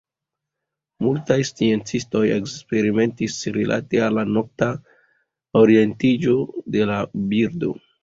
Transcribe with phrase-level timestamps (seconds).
[1.07, 4.73] Multaj sciencistoj eksperimentis rilate al la nokta
[5.65, 6.39] orientiĝo
[6.77, 7.01] de la
[7.33, 7.75] birdoj.